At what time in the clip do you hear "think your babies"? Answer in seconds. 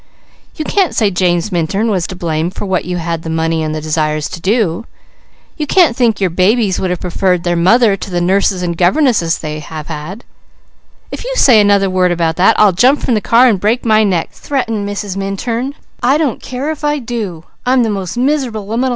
5.95-6.79